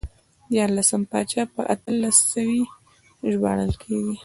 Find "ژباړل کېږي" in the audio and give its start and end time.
3.31-4.15